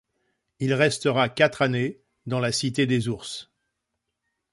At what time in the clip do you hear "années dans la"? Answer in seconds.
1.61-2.51